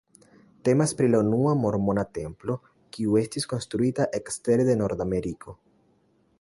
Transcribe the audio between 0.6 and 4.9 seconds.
Temas pri la unua mormona templo, kiu estis konstruita ekstere de